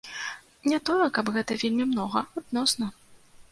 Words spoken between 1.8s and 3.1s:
многа, адносна.